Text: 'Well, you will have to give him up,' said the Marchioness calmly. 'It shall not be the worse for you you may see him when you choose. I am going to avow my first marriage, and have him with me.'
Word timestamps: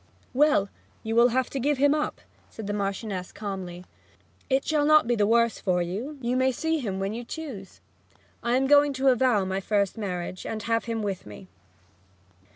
'Well, 0.33 0.67
you 1.03 1.15
will 1.15 1.27
have 1.27 1.47
to 1.51 1.59
give 1.59 1.77
him 1.77 1.93
up,' 1.93 2.21
said 2.49 2.65
the 2.65 2.73
Marchioness 2.73 3.31
calmly. 3.31 3.85
'It 4.49 4.65
shall 4.65 4.83
not 4.83 5.05
be 5.05 5.13
the 5.15 5.27
worse 5.27 5.59
for 5.59 5.83
you 5.83 6.17
you 6.19 6.35
may 6.35 6.51
see 6.51 6.79
him 6.79 6.99
when 6.99 7.13
you 7.13 7.23
choose. 7.23 7.81
I 8.41 8.55
am 8.57 8.65
going 8.65 8.93
to 8.93 9.09
avow 9.09 9.45
my 9.45 9.59
first 9.59 9.99
marriage, 9.99 10.43
and 10.43 10.63
have 10.63 10.85
him 10.85 11.03
with 11.03 11.27
me.' 11.27 11.49